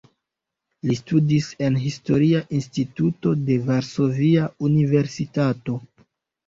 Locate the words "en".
1.67-1.77